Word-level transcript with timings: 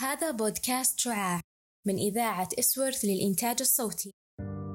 هذا 0.00 0.30
بودكاست 0.30 1.00
شعاع 1.00 1.40
من 1.86 1.94
إذاعة 1.94 2.48
إسورث 2.58 3.04
للإنتاج 3.04 3.56
الصوتي. 3.60 4.12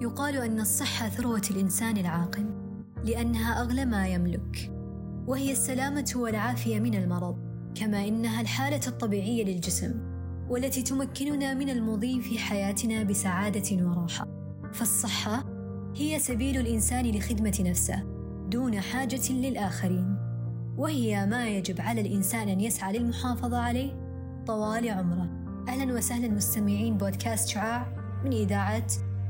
يقال 0.01 0.37
أن 0.37 0.59
الصحة 0.59 1.09
ثروة 1.09 1.41
الإنسان 1.51 1.97
العاقل 1.97 2.45
لأنها 3.05 3.61
أغلى 3.61 3.85
ما 3.85 4.07
يملك 4.07 4.71
وهي 5.27 5.51
السلامة 5.51 6.13
والعافية 6.15 6.79
من 6.79 6.95
المرض 6.95 7.35
كما 7.75 8.07
إنها 8.07 8.41
الحالة 8.41 8.87
الطبيعية 8.87 9.43
للجسم 9.43 9.93
والتي 10.49 10.81
تمكننا 10.81 11.53
من 11.53 11.69
المضي 11.69 12.21
في 12.21 12.39
حياتنا 12.39 13.03
بسعادة 13.03 13.85
وراحة. 13.85 14.27
فالصحة 14.73 15.45
هي 15.95 16.19
سبيل 16.19 16.57
الإنسان 16.57 17.11
لخدمة 17.11 17.57
نفسه 17.59 18.03
دون 18.49 18.79
حاجة 18.79 19.31
للآخرين 19.31 20.17
وهي 20.77 21.25
ما 21.25 21.49
يجب 21.49 21.81
على 21.81 22.01
الإنسان 22.01 22.49
أن 22.49 22.61
يسعى 22.61 22.97
للمحافظة 22.97 23.57
عليه. 23.57 24.03
طوال 24.47 24.89
عمره. 24.89 25.29
أهلا 25.67 25.93
وسهلا 25.93 26.27
مستمعين 26.27 26.97
بودكاست 26.97 27.47
شعاع 27.47 27.87
من 28.25 28.33
إذاعة 28.33 28.87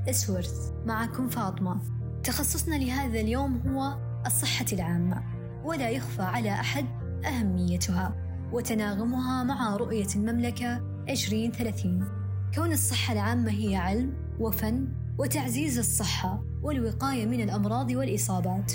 إسورث. 0.09 0.71
معكم 0.85 1.29
فاطمة. 1.29 1.81
تخصصنا 2.23 2.75
لهذا 2.75 3.19
اليوم 3.19 3.61
هو 3.67 3.97
الصحة 4.25 4.65
العامة 4.73 5.23
ولا 5.63 5.89
يخفى 5.89 6.21
على 6.21 6.51
أحد 6.51 6.85
أهميتها 7.25 8.15
وتناغمها 8.51 9.43
مع 9.43 9.75
رؤية 9.75 10.07
المملكة 10.15 10.81
2030 11.09 12.07
كون 12.55 12.71
الصحة 12.71 13.13
العامة 13.13 13.51
هي 13.51 13.75
علم 13.75 14.13
وفن 14.39 14.87
وتعزيز 15.17 15.77
الصحة 15.77 16.43
والوقاية 16.61 17.25
من 17.25 17.41
الأمراض 17.41 17.91
والإصابات 17.91 18.73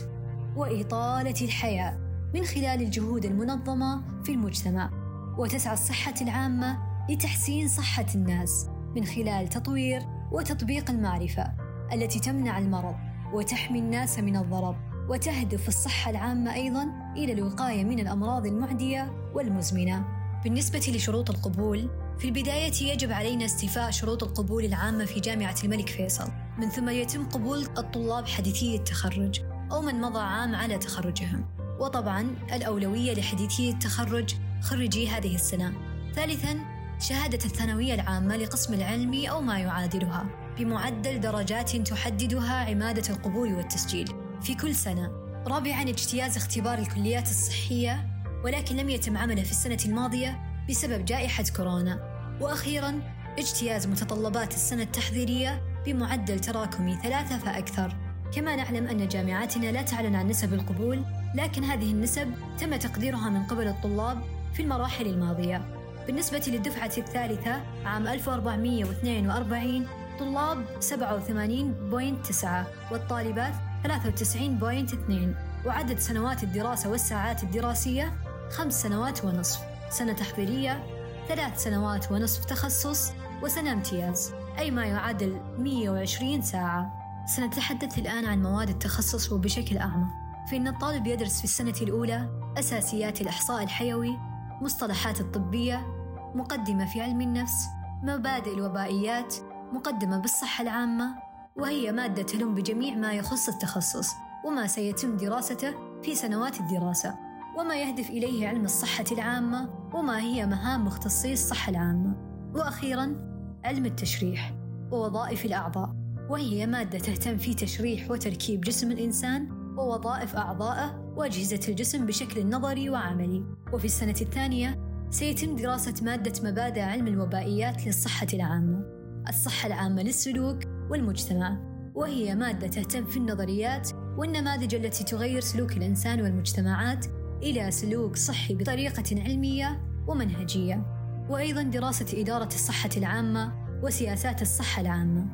وإطالة 0.56 1.44
الحياة 1.44 1.98
من 2.34 2.44
خلال 2.44 2.82
الجهود 2.82 3.24
المنظمة 3.24 4.02
في 4.22 4.32
المجتمع. 4.32 5.07
وتسعى 5.38 5.74
الصحة 5.74 6.14
العامة 6.20 6.78
لتحسين 7.10 7.68
صحة 7.68 8.06
الناس 8.14 8.66
من 8.96 9.04
خلال 9.04 9.48
تطوير 9.48 10.02
وتطبيق 10.32 10.90
المعرفة 10.90 11.52
التي 11.92 12.20
تمنع 12.20 12.58
المرض 12.58 12.94
وتحمي 13.32 13.78
الناس 13.78 14.18
من 14.18 14.36
الضرر 14.36 14.76
وتهدف 15.08 15.68
الصحة 15.68 16.10
العامة 16.10 16.54
أيضا 16.54 16.88
إلى 17.16 17.32
الوقاية 17.32 17.84
من 17.84 17.98
الأمراض 17.98 18.46
المعدية 18.46 19.30
والمزمنة. 19.34 20.04
بالنسبة 20.44 20.92
لشروط 20.94 21.30
القبول، 21.30 21.90
في 22.18 22.24
البداية 22.24 22.92
يجب 22.92 23.12
علينا 23.12 23.44
استيفاء 23.44 23.90
شروط 23.90 24.22
القبول 24.22 24.64
العامة 24.64 25.04
في 25.04 25.20
جامعة 25.20 25.56
الملك 25.64 25.88
فيصل، 25.88 26.30
من 26.58 26.68
ثم 26.68 26.88
يتم 26.88 27.28
قبول 27.28 27.62
الطلاب 27.78 28.26
حديثي 28.26 28.76
التخرج 28.76 29.40
أو 29.72 29.82
من 29.82 30.00
مضى 30.00 30.20
عام 30.20 30.54
على 30.54 30.78
تخرجهم. 30.78 31.44
وطبعا 31.80 32.34
الأولوية 32.52 33.14
لحديثي 33.14 33.70
التخرج 33.70 34.34
خريجي 34.60 35.08
هذه 35.08 35.34
السنة. 35.34 35.72
ثالثا 36.14 36.58
شهادة 37.00 37.44
الثانوية 37.44 37.94
العامة 37.94 38.36
لقسم 38.36 38.74
العلمي 38.74 39.30
أو 39.30 39.40
ما 39.40 39.58
يعادلها 39.58 40.26
بمعدل 40.58 41.20
درجات 41.20 41.76
تحددها 41.76 42.70
عمادة 42.70 43.14
القبول 43.14 43.54
والتسجيل 43.54 44.08
في 44.42 44.54
كل 44.54 44.74
سنة. 44.74 45.10
رابعا 45.46 45.82
اجتياز 45.82 46.36
اختبار 46.36 46.78
الكليات 46.78 47.30
الصحية 47.30 48.06
ولكن 48.44 48.76
لم 48.76 48.88
يتم 48.88 49.16
عمله 49.16 49.42
في 49.42 49.50
السنة 49.50 49.78
الماضية 49.86 50.38
بسبب 50.68 51.04
جائحة 51.04 51.44
كورونا. 51.56 52.18
وأخيرا 52.40 53.00
اجتياز 53.38 53.86
متطلبات 53.86 54.54
السنة 54.54 54.82
التحضيرية 54.82 55.62
بمعدل 55.86 56.40
تراكمي 56.40 56.98
ثلاثة 57.02 57.38
فأكثر. 57.38 57.96
كما 58.32 58.56
نعلم 58.56 58.86
أن 58.86 59.08
جامعاتنا 59.08 59.66
لا 59.72 59.82
تعلن 59.82 60.14
عن 60.14 60.28
نسب 60.28 60.54
القبول 60.54 61.02
لكن 61.34 61.64
هذه 61.64 61.92
النسب 61.92 62.34
تم 62.58 62.76
تقديرها 62.76 63.30
من 63.30 63.42
قبل 63.42 63.68
الطلاب 63.68 64.37
في 64.52 64.62
المراحل 64.62 65.06
الماضية. 65.06 65.62
بالنسبة 66.06 66.42
للدفعة 66.46 66.92
الثالثة 66.98 67.60
عام 67.84 68.06
1442 68.06 69.86
طلاب 70.18 70.64
87.9 70.80 72.46
والطالبات 72.92 73.52
93.2 73.84 75.66
وعدد 75.66 75.98
سنوات 75.98 76.42
الدراسة 76.42 76.90
والساعات 76.90 77.42
الدراسية 77.42 78.12
خمس 78.50 78.82
سنوات 78.82 79.24
ونصف 79.24 79.60
سنة 79.90 80.12
تحضيرية 80.12 80.84
ثلاث 81.28 81.62
سنوات 81.62 82.12
ونصف 82.12 82.44
تخصص 82.44 83.12
وسنة 83.42 83.72
امتياز 83.72 84.32
أي 84.58 84.70
ما 84.70 84.86
يعادل 84.86 85.40
120 85.58 86.42
ساعة. 86.42 86.94
سنتحدث 87.26 87.98
الآن 87.98 88.24
عن 88.24 88.42
مواد 88.42 88.68
التخصص 88.68 89.32
وبشكل 89.32 89.78
أعمق. 89.78 90.08
فإن 90.50 90.68
الطالب 90.68 91.06
يدرس 91.06 91.38
في 91.38 91.44
السنة 91.44 91.74
الأولى 91.82 92.28
أساسيات 92.58 93.20
الإحصاء 93.20 93.62
الحيوي 93.62 94.18
مصطلحات 94.60 95.20
الطبية 95.20 95.86
مقدمة 96.34 96.86
في 96.86 97.00
علم 97.00 97.20
النفس 97.20 97.66
مبادئ 98.02 98.54
الوبائيات 98.54 99.34
مقدمة 99.72 100.18
بالصحة 100.18 100.62
العامة 100.62 101.14
وهي 101.56 101.92
مادة 101.92 102.22
تلم 102.22 102.54
بجميع 102.54 102.94
ما 102.94 103.12
يخص 103.12 103.48
التخصص 103.48 104.10
وما 104.44 104.66
سيتم 104.66 105.16
دراسته 105.16 105.74
في 106.02 106.14
سنوات 106.14 106.60
الدراسة 106.60 107.14
وما 107.58 107.74
يهدف 107.74 108.10
إليه 108.10 108.48
علم 108.48 108.64
الصحة 108.64 109.04
العامة 109.12 109.70
وما 109.94 110.18
هي 110.18 110.46
مهام 110.46 110.84
مختصي 110.84 111.32
الصحة 111.32 111.70
العامة. 111.70 112.14
وأخيرا 112.54 113.16
علم 113.64 113.86
التشريح 113.86 114.54
ووظائف 114.92 115.44
الأعضاء 115.44 115.94
وهي 116.30 116.66
مادة 116.66 116.98
تهتم 116.98 117.36
في 117.36 117.54
تشريح 117.54 118.10
وتركيب 118.10 118.60
جسم 118.60 118.92
الإنسان 118.92 119.57
ووظائف 119.78 120.36
أعضائه 120.36 121.14
وأجهزة 121.16 121.60
الجسم 121.68 122.06
بشكل 122.06 122.48
نظري 122.48 122.90
وعملي. 122.90 123.44
وفي 123.72 123.84
السنة 123.84 124.14
الثانية 124.20 124.78
سيتم 125.10 125.56
دراسة 125.56 125.94
مادة 126.02 126.50
مبادئ 126.50 126.80
علم 126.80 127.06
الوبائيات 127.06 127.86
للصحة 127.86 128.26
العامة 128.34 128.84
الصحة 129.28 129.66
العامة 129.66 130.02
للسلوك 130.02 130.58
والمجتمع. 130.90 131.58
وهي 131.94 132.34
مادة 132.34 132.66
تهتم 132.66 133.04
في 133.04 133.16
النظريات 133.16 133.90
والنماذج 134.18 134.74
التي 134.74 135.04
تغير 135.04 135.40
سلوك 135.40 135.76
الإنسان 135.76 136.20
والمجتمعات 136.20 137.06
إلى 137.42 137.70
سلوك 137.70 138.16
صحي 138.16 138.54
بطريقة 138.54 139.22
علمية 139.22 139.80
ومنهجية. 140.06 140.86
وأيضا 141.30 141.62
دراسة 141.62 142.20
إدارة 142.20 142.46
الصحة 142.46 142.90
العامة 142.96 143.52
وسياسات 143.82 144.42
الصحة 144.42 144.82
العامة. 144.82 145.26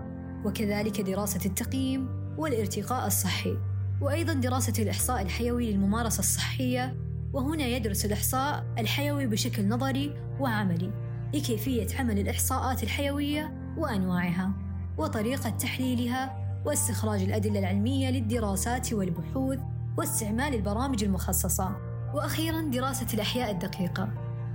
وكذلك 0.45 1.01
دراسة 1.01 1.41
التقييم 1.47 2.09
والارتقاء 2.39 3.07
الصحي. 3.07 3.57
وأيضا 4.01 4.33
دراسة 4.33 4.83
الإحصاء 4.83 5.23
الحيوي 5.23 5.73
للممارسة 5.73 6.19
الصحية 6.19 6.97
وهنا 7.33 7.67
يدرس 7.67 8.05
الإحصاء 8.05 8.67
الحيوي 8.79 9.27
بشكل 9.27 9.69
نظري 9.69 10.15
وعملي 10.41 10.91
لكيفية 11.35 11.87
عمل 11.99 12.19
الإحصاءات 12.19 12.83
الحيوية 12.83 13.75
وأنواعها 13.77 14.53
وطريقة 14.99 15.51
تحليلها 15.51 16.45
واستخراج 16.67 17.23
الأدلة 17.23 17.59
العلمية 17.59 18.11
للدراسات 18.11 18.93
والبحوث 18.93 19.59
واستعمال 19.99 20.55
البرامج 20.55 21.05
المخصصة. 21.05 21.77
وأخيرا 22.15 22.61
دراسة 22.61 23.07
الأحياء 23.15 23.51
الدقيقة 23.51 24.09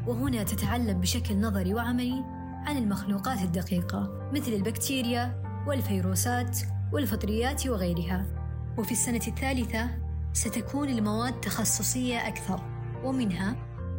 وهنا 0.07 0.43
تتعلم 0.43 1.01
بشكل 1.01 1.39
نظري 1.39 1.73
وعملي 1.73 2.23
عن 2.65 2.77
المخلوقات 2.77 3.41
الدقيقة 3.41 4.29
مثل 4.33 4.51
البكتيريا 4.51 5.43
والفيروسات 5.67 6.59
والفطريات 6.93 7.67
وغيرها. 7.67 8.38
وفي 8.79 8.91
السنة 8.91 9.21
الثالثة 9.27 9.89
ستكون 10.33 10.89
المواد 10.89 11.41
تخصصية 11.41 12.27
أكثر 12.27 12.61
ومنها 13.03 13.55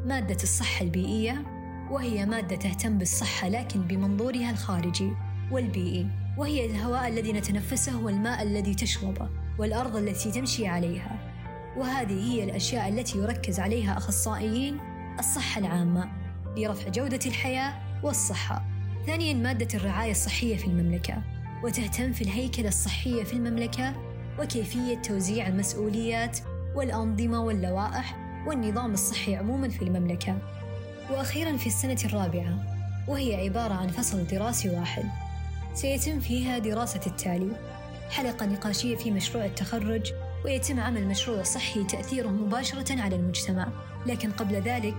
مادة 0.07 0.43
الصحة 0.43 0.85
البيئية 0.85 1.45
وهي 1.91 2.27
مادة 2.27 2.57
تهتم 2.57 2.99
بالصحة 2.99 3.49
لكن 3.49 3.81
بمنظورها 3.81 4.51
الخارجي 4.51 5.13
والبيئي 5.51 6.07
وهي 6.39 6.67
الهواء 6.67 7.09
الذي 7.09 7.33
نتنفسه 7.33 8.01
والماء 8.03 8.43
الذي 8.43 8.75
تشربه 8.75 9.29
والأرض 9.59 9.97
التي 9.97 10.31
تمشي 10.31 10.67
عليها. 10.67 11.33
وهذه 11.77 12.33
هي 12.33 12.45
الأشياء 12.45 12.89
التي 12.89 13.19
يركز 13.19 13.61
عليها 13.61 13.97
أخصائيين 13.97 14.79
الصحة 15.19 15.59
العامة 15.59 16.11
لرفع 16.57 16.89
جودة 16.89 17.21
الحياة 17.27 17.75
والصحة. 18.03 18.65
ثانيا 19.07 19.35
مادة 19.35 19.79
الرعاية 19.79 20.11
الصحية 20.11 20.57
في 20.57 20.67
المملكة 20.67 21.23
وتهتم 21.65 22.13
في 22.13 22.23
الهيكلة 22.23 22.69
الصحية 22.69 23.25
في 23.25 23.33
المملكة 23.33 24.10
وكيفية 24.41 24.95
توزيع 24.95 25.49
المسؤوليات 25.49 26.39
والأنظمة 26.75 27.41
واللوائح 27.41 28.17
والنظام 28.47 28.93
الصحي 28.93 29.37
عموما 29.37 29.69
في 29.69 29.83
المملكة. 29.83 30.39
وأخيرا 31.11 31.57
في 31.57 31.67
السنة 31.67 31.99
الرابعة 32.05 32.59
وهي 33.09 33.35
عبارة 33.35 33.75
عن 33.75 33.89
فصل 33.89 34.27
دراسي 34.27 34.71
واحد. 34.71 35.05
سيتم 35.75 36.21
فيها 36.21 36.59
دراسة 36.59 37.01
التالي 37.07 37.51
حلقة 38.11 38.47
نقاشية 38.47 38.97
في 38.97 39.11
مشروع 39.11 39.45
التخرج 39.45 40.13
ويتم 40.45 40.81
عمل 40.81 41.07
مشروع 41.07 41.43
صحي 41.43 41.85
تأثيره 41.85 42.29
مباشرة 42.29 43.01
على 43.01 43.17
المجتمع. 43.17 43.69
لكن 44.07 44.31
قبل 44.31 44.55
ذلك 44.55 44.97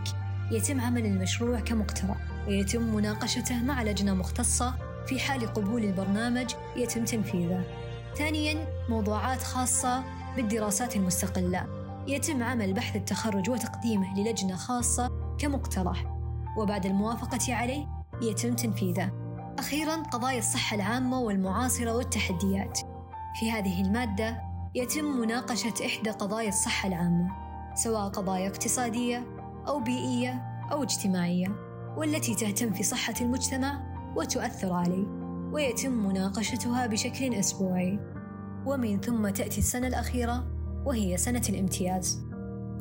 يتم 0.52 0.82
عمل 0.82 1.06
المشروع 1.06 1.60
كمقترح 1.60 2.18
ويتم 2.48 2.96
مناقشته 2.96 3.64
مع 3.64 3.84
لجنة 3.84 4.14
مختصة 4.14 4.74
في 5.08 5.20
حال 5.20 5.54
قبول 5.54 5.84
البرنامج 5.84 6.52
يتم 6.76 7.06
تنفيذه. 7.06 7.64
ثانيا 8.18 8.68
موضوعات 8.90 9.44
خاصة 9.44 10.04
بالدراسات 10.36 10.96
المستقلة. 10.96 11.66
يتم 12.08 12.44
عمل 12.44 12.74
بحث 12.74 12.96
التخرج 12.96 13.50
وتقديمه 13.50 14.20
للجنة 14.20 14.56
خاصة 14.56 15.10
كمقترح. 15.38 16.06
وبعد 16.58 16.86
الموافقة 16.86 17.56
عليه 17.56 17.88
يتم 18.22 18.56
تنفيذه. 18.56 19.12
أخيرا 19.60 19.96
قضايا 19.96 20.40
الصحة 20.40 20.76
العامة 20.76 21.20
والمعاصرة 21.20 21.96
والتحديات. 21.96 22.80
في 23.40 23.52
هذه 23.52 23.82
المادة 23.82 24.42
يتم 24.76 25.06
مناقشة 25.06 25.74
إحدى 25.86 26.10
قضايا 26.10 26.50
الصحة 26.50 26.88
العامة 26.88 27.32
سواء 27.76 28.10
قضايا 28.10 28.48
اقتصادية 28.48 29.26
أو 29.68 29.80
بيئية 29.80 30.42
أو 30.72 30.84
اجتماعية 30.84 31.48
والتي 31.98 32.36
تهتم 32.36 32.74
في 32.74 32.84
صحة 32.84 33.14
المجتمع 33.22 33.82
وتؤثر 34.16 34.74
عليه. 34.74 35.21
ويتم 35.52 36.08
مناقشتها 36.08 36.88
بشكل 36.88 37.34
أسبوعي. 37.34 38.00
ومن 38.66 39.00
ثم 39.00 39.30
تأتي 39.30 39.58
السنة 39.58 39.88
الأخيرة 39.88 40.48
وهي 40.86 41.18
سنة 41.18 41.42
الامتياز. 41.50 42.22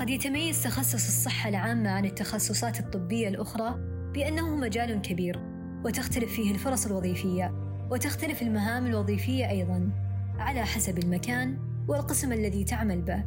قد 0.01 0.11
يتميز 0.11 0.63
تخصص 0.63 0.95
الصحة 0.95 1.49
العامة 1.49 1.91
عن 1.91 2.05
التخصصات 2.05 2.81
الطبية 2.81 3.29
الأخرى 3.29 3.75
بأنه 4.15 4.57
مجال 4.57 5.03
كبير 5.03 5.41
وتختلف 5.85 6.33
فيه 6.33 6.53
الفرص 6.53 6.87
الوظيفية 6.87 7.55
وتختلف 7.91 8.43
المهام 8.43 8.87
الوظيفية 8.87 9.51
أيضا 9.51 9.91
على 10.39 10.63
حسب 10.63 10.99
المكان 10.99 11.59
والقسم 11.89 12.33
الذي 12.33 12.65
تعمل 12.65 13.03
به. 13.03 13.25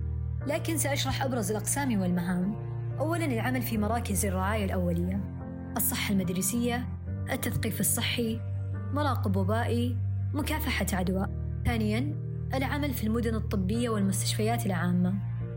لكن 0.47 0.77
سأشرح 0.77 1.23
أبرز 1.23 1.51
الأقسام 1.51 2.01
والمهام. 2.01 2.55
أولا 2.99 3.25
العمل 3.25 3.61
في 3.61 3.77
مراكز 3.77 4.25
الرعاية 4.25 4.65
الأولية. 4.65 5.21
الصحة 5.77 6.13
المدرسية 6.13 6.87
التثقيف 7.31 7.79
الصحي 7.79 8.52
مراقب 8.93 9.35
وبائي 9.35 9.97
مكافحة 10.33 10.85
عدوى. 10.93 11.27
ثانيا 11.65 12.15
العمل 12.53 12.93
في 12.93 13.03
المدن 13.03 13.35
الطبية 13.35 13.89
والمستشفيات 13.89 14.65
العامة. 14.65 15.13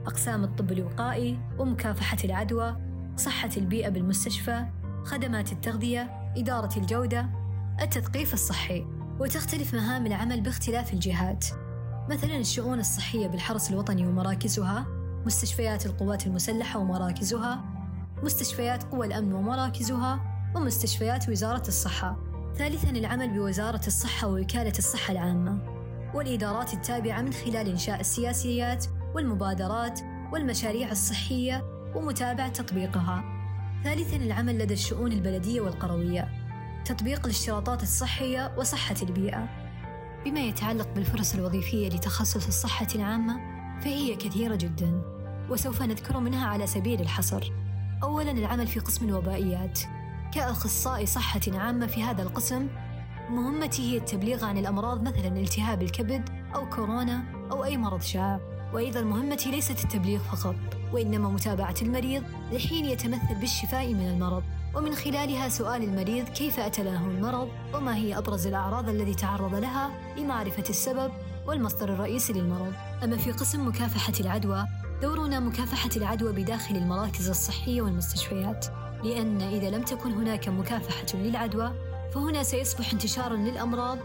أقسام 0.06 0.44
الطب 0.44 0.72
الوقائي 0.72 1.38
ومكافحة 1.58 2.16
العدوى 2.24 2.76
صحة 3.16 3.50
البيئة 3.56 3.88
بالمستشفى 3.88 4.66
خدمات 5.04 5.52
التغذية 5.52 6.32
إدارة 6.36 6.78
الجودة 6.78 7.30
التثقيف 7.80 8.34
الصحي. 8.34 8.86
وتختلف 9.20 9.74
مهام 9.74 10.06
العمل 10.06 10.40
باختلاف 10.40 10.92
الجهات. 10.92 11.46
مثلا 12.10 12.36
الشؤون 12.36 12.80
الصحية 12.80 13.26
بالحرس 13.26 13.70
الوطني 13.70 14.06
ومراكزها 14.06 14.86
مستشفيات 15.26 15.86
القوات 15.86 16.26
المسلحة 16.26 16.80
ومراكزها 16.80 17.64
مستشفيات 18.22 18.82
قوى 18.82 19.06
الأمن 19.06 19.32
ومراكزها 19.32 20.20
ومستشفيات 20.56 21.28
وزارة 21.28 21.68
الصحة. 21.68 22.25
ثالثا 22.58 22.90
العمل 22.90 23.28
بوزارة 23.28 23.86
الصحة 23.86 24.28
ووكالة 24.28 24.72
الصحة 24.78 25.12
العامة 25.12 25.58
والإدارات 26.14 26.74
التابعة 26.74 27.22
من 27.22 27.32
خلال 27.32 27.68
إنشاء 27.68 28.00
السياسيات 28.00 28.86
والمبادرات 29.14 30.00
والمشاريع 30.32 30.90
الصحية 30.90 31.64
ومتابعة 31.94 32.48
تطبيقها. 32.48 33.24
ثالثا 33.84 34.16
العمل 34.16 34.58
لدى 34.58 34.74
الشؤون 34.74 35.12
البلدية 35.12 35.60
والقروية 35.60 36.28
تطبيق 36.84 37.24
الاشتراطات 37.24 37.82
الصحية 37.82 38.54
وصحة 38.58 38.96
البيئة. 39.02 39.48
بما 40.24 40.40
يتعلق 40.40 40.88
بالفرص 40.94 41.34
الوظيفية 41.34 41.88
لتخصص 41.88 42.46
الصحة 42.46 42.88
العامة 42.94 43.36
فهي 43.80 44.16
كثيرة 44.16 44.56
جدا 44.56 45.02
وسوف 45.50 45.82
نذكر 45.82 46.20
منها 46.20 46.46
على 46.46 46.66
سبيل 46.66 47.00
الحصر. 47.00 47.52
أولا 48.02 48.30
العمل 48.30 48.66
في 48.66 48.80
قسم 48.80 49.08
الوبائيات. 49.08 49.80
كأخصائي 50.34 51.06
صحة 51.06 51.40
عامة 51.46 51.86
في 51.86 52.02
هذا 52.02 52.22
القسم 52.22 52.68
مهمتي 53.30 53.92
هي 53.92 53.96
التبليغ 53.96 54.44
عن 54.44 54.58
الأمراض 54.58 55.02
مثلا 55.02 55.28
التهاب 55.28 55.82
الكبد 55.82 56.28
أو 56.54 56.68
كورونا 56.68 57.24
أو 57.52 57.64
أي 57.64 57.76
مرض 57.76 58.00
شائع. 58.00 58.40
وأيضا 58.74 59.00
مهمتي 59.00 59.50
ليست 59.50 59.84
التبليغ 59.84 60.18
فقط 60.18 60.54
وإنما 60.92 61.28
متابعة 61.28 61.74
المريض 61.82 62.22
لحين 62.52 62.84
يتمثل 62.84 63.34
بالشفاء 63.40 63.94
من 63.94 64.08
المرض. 64.08 64.42
ومن 64.74 64.94
خلالها 64.94 65.48
سؤال 65.48 65.82
المريض 65.82 66.28
كيف 66.28 66.60
أتى 66.60 66.82
له 66.82 67.06
المرض؟ 67.06 67.48
وما 67.74 67.96
هي 67.96 68.18
أبرز 68.18 68.46
الأعراض 68.46 68.88
التي 68.88 69.14
تعرض 69.14 69.54
لها 69.54 69.90
لمعرفة 70.16 70.64
السبب 70.70 71.12
والمصدر 71.46 71.92
الرئيسي 71.92 72.32
للمرض؟ 72.32 72.72
أما 73.04 73.16
في 73.16 73.32
قسم 73.32 73.68
مكافحة 73.68 74.12
العدوى 74.20 74.66
دورنا 75.02 75.40
مكافحة 75.40 75.90
العدوى 75.96 76.32
بداخل 76.32 76.76
المراكز 76.76 77.28
الصحية 77.28 77.82
والمستشفيات. 77.82 78.66
لأن 79.04 79.42
إذا 79.42 79.70
لم 79.70 79.82
تكن 79.82 80.12
هناك 80.12 80.48
مكافحة 80.48 81.18
للعدوى 81.18 81.72
فهنا 82.14 82.42
سيصبح 82.42 82.92
انتشارا 82.92 83.36
للأمراض 83.36 83.98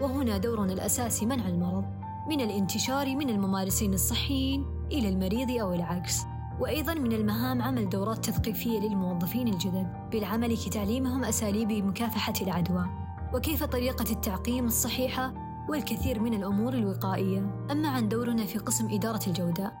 وهنا 0.00 0.38
دورنا 0.38 0.72
الأساسي 0.72 1.26
منع 1.26 1.48
المرض 1.48 1.84
من 2.28 2.40
الانتشار 2.40 3.16
من 3.16 3.30
الممارسين 3.30 3.94
الصحيين 3.94 4.66
إلى 4.92 5.08
المريض 5.08 5.50
أو 5.50 5.74
العكس. 5.74 6.22
وأيضا 6.60 6.94
من 6.94 7.12
المهام 7.12 7.62
عمل 7.62 7.88
دورات 7.88 8.24
تثقيفية 8.24 8.80
للموظفين 8.80 9.48
الجدد 9.48 9.86
بالعمل 10.12 10.56
كتعليمهم 10.56 11.24
أساليب 11.24 11.72
مكافحة 11.72 12.32
العدوى. 12.42 12.86
وكيف 13.34 13.64
طريقة 13.64 14.12
التعقيم 14.12 14.66
الصحيحة 14.66 15.34
والكثير 15.68 16.20
من 16.20 16.34
الأمور 16.34 16.72
الوقائية؟ 16.72 17.66
أما 17.70 17.88
عن 17.88 18.08
دورنا 18.08 18.44
في 18.44 18.58
قسم 18.58 18.88
إدارة 18.94 19.20
الجودة 19.26 19.72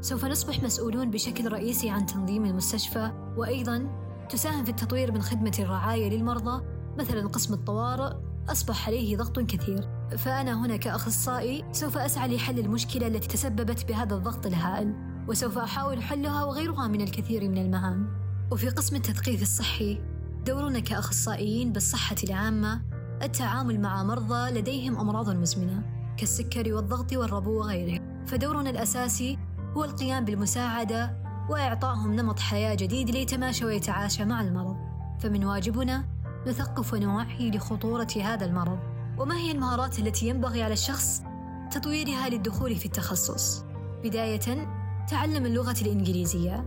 سوف 0.00 0.24
نصبح 0.24 0.62
مسؤولون 0.62 1.10
بشكل 1.10 1.52
رئيسي 1.52 1.90
عن 1.90 2.06
تنظيم 2.06 2.44
المستشفى 2.44 3.10
وأيضا 3.36 3.88
تساهم 4.32 4.64
في 4.64 4.70
التطوير 4.70 5.12
من 5.12 5.22
خدمة 5.22 5.52
الرعاية 5.58 6.10
للمرضى 6.10 6.64
مثلا 6.98 7.28
قسم 7.28 7.54
الطوارئ 7.54 8.12
أصبح 8.48 8.86
عليه 8.88 9.16
ضغط 9.16 9.40
كثير. 9.40 9.88
فأنا 10.18 10.66
هنا 10.66 10.76
كأخصائي 10.76 11.64
سوف 11.72 11.98
أسعى 11.98 12.36
لحل 12.36 12.58
المشكلة 12.58 13.06
التي 13.06 13.28
تسببت 13.28 13.88
بهذا 13.88 14.14
الضغط 14.14 14.46
الهائل 14.46 14.94
وسوف 15.28 15.58
أحاول 15.58 16.02
حلها 16.02 16.44
وغيرها 16.44 16.88
من 16.88 17.00
الكثير 17.00 17.48
من 17.48 17.58
المهام. 17.58 18.08
وفي 18.50 18.68
قسم 18.68 18.96
التثقيف 18.96 19.42
الصحي 19.42 20.00
دورنا 20.46 20.80
كأخصائيين 20.80 21.72
بالصحة 21.72 22.16
العامة 22.24 22.82
التعامل 23.22 23.80
مع 23.80 24.02
مرضى 24.02 24.50
لديهم 24.50 24.98
أمراض 24.98 25.30
مزمنة 25.30 25.82
كالسكري 26.16 26.72
والضغط 26.72 27.12
والربو 27.12 27.58
وغيره 27.58 28.24
فدورنا 28.26 28.70
الأساسي 28.70 29.38
هو 29.76 29.84
القيام 29.84 30.24
بالمساعدة 30.24 31.21
وإعطائهم 31.48 32.14
نمط 32.14 32.38
حياة 32.38 32.74
جديد 32.74 33.10
ليتماشى 33.10 33.64
ويتعاشى 33.64 34.24
مع 34.24 34.40
المرض. 34.40 34.76
فمن 35.20 35.44
واجبنا 35.44 36.04
نثقف 36.46 36.92
ونوعي 36.92 37.50
لخطورة 37.50 38.08
هذا 38.24 38.46
المرض. 38.46 38.78
وما 39.18 39.36
هي 39.36 39.52
المهارات 39.52 39.98
التي 39.98 40.28
ينبغي 40.28 40.62
على 40.62 40.72
الشخص 40.72 41.22
تطويرها 41.70 42.28
للدخول 42.28 42.76
في 42.76 42.86
التخصص؟ 42.86 43.64
بداية 44.04 44.68
تعلم 45.08 45.46
اللغة 45.46 45.76
الإنجليزية. 45.82 46.64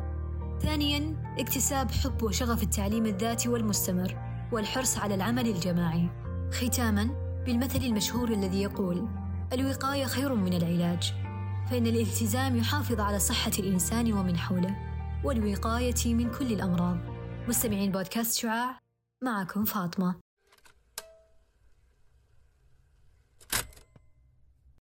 ثانيا 0.61 1.15
اكتساب 1.39 1.91
حب 1.91 2.23
وشغف 2.23 2.63
التعليم 2.63 3.05
الذاتي 3.05 3.49
والمستمر 3.49 4.17
والحرص 4.51 4.97
على 4.97 5.15
العمل 5.15 5.47
الجماعي. 5.47 6.09
ختاما 6.51 7.09
بالمثل 7.45 7.79
المشهور 7.79 8.29
الذي 8.29 8.61
يقول 8.61 9.07
الوقاية 9.53 10.05
خير 10.05 10.35
من 10.35 10.53
العلاج. 10.53 11.13
فإن 11.71 11.87
الالتزام 11.87 12.55
يحافظ 12.55 12.99
على 12.99 13.19
صحة 13.19 13.51
الإنسان 13.59 14.13
ومن 14.13 14.37
حوله 14.37 14.75
والوقاية 15.23 16.13
من 16.13 16.31
كل 16.31 16.53
الأمراض. 16.53 16.97
مستمعين 17.47 17.91
بودكاست 17.91 18.37
شعاع 18.37 18.79
معكم 19.23 19.65
فاطمة. 19.65 20.24